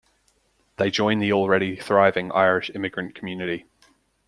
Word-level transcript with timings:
They 0.77 0.89
joined 0.89 1.21
the 1.21 1.31
already 1.31 1.75
thriving 1.75 2.31
Irish 2.31 2.71
immigrant 2.73 3.13
community. 3.13 3.65